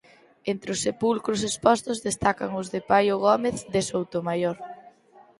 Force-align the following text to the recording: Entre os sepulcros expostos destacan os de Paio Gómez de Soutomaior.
Entre 0.51 0.69
os 0.75 0.81
sepulcros 0.87 1.41
expostos 1.49 1.97
destacan 2.07 2.51
os 2.61 2.67
de 2.73 2.79
Paio 2.89 3.15
Gómez 3.25 3.57
de 3.73 3.81
Soutomaior. 3.89 4.57